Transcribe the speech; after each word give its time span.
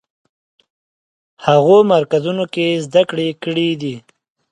هغو 1.45 1.77
مرکزونو 1.93 2.43
کې 2.53 2.65
زده 2.85 3.01
کړې 3.09 3.27
کړې 3.43 3.69
دي. 3.81 3.95